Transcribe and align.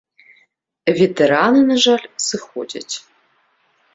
Ветэраны, 0.99 1.61
на 1.73 1.77
жаль, 1.85 2.07
сыходзяць. 2.27 2.95